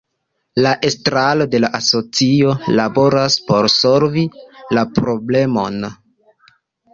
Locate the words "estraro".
0.87-1.45